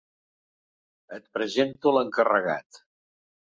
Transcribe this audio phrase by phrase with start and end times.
[1.17, 2.81] Et presento l'encarregat.